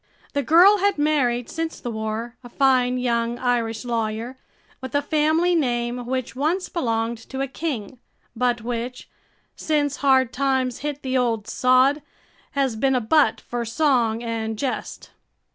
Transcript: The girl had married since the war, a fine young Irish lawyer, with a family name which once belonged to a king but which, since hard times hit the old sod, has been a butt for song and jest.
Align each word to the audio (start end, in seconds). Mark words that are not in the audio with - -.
The 0.33 0.41
girl 0.41 0.79
had 0.79 0.97
married 0.97 1.47
since 1.47 1.79
the 1.79 1.91
war, 1.91 2.35
a 2.43 2.49
fine 2.49 2.97
young 2.97 3.37
Irish 3.37 3.85
lawyer, 3.85 4.35
with 4.81 4.95
a 4.95 5.01
family 5.03 5.53
name 5.53 6.07
which 6.07 6.35
once 6.35 6.69
belonged 6.69 7.19
to 7.29 7.39
a 7.41 7.47
king 7.47 7.99
but 8.35 8.61
which, 8.61 9.07
since 9.55 9.97
hard 9.97 10.33
times 10.33 10.79
hit 10.79 11.03
the 11.03 11.19
old 11.19 11.47
sod, 11.47 12.01
has 12.53 12.75
been 12.75 12.95
a 12.95 12.99
butt 12.99 13.41
for 13.41 13.63
song 13.63 14.23
and 14.23 14.57
jest. 14.57 15.11